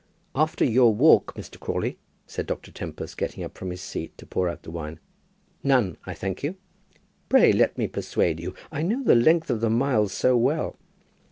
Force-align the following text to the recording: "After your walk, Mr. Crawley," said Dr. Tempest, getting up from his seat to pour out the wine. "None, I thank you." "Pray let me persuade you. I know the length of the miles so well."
"After 0.33 0.65
your 0.65 0.95
walk, 0.95 1.35
Mr. 1.35 1.59
Crawley," 1.59 1.99
said 2.25 2.47
Dr. 2.47 2.71
Tempest, 2.71 3.19
getting 3.19 3.43
up 3.43 3.55
from 3.55 3.69
his 3.69 3.81
seat 3.81 4.17
to 4.17 4.25
pour 4.25 4.49
out 4.49 4.63
the 4.63 4.71
wine. 4.71 4.99
"None, 5.63 5.95
I 6.07 6.15
thank 6.15 6.41
you." 6.41 6.55
"Pray 7.29 7.53
let 7.53 7.77
me 7.77 7.87
persuade 7.87 8.39
you. 8.39 8.55
I 8.71 8.81
know 8.81 9.03
the 9.03 9.13
length 9.13 9.51
of 9.51 9.61
the 9.61 9.69
miles 9.69 10.11
so 10.11 10.35
well." 10.35 10.75